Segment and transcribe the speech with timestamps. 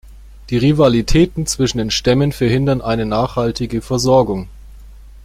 [0.49, 4.47] Die Rivalitäten zwischen den Stämmen verhindern eine nachhaltige Versorgung.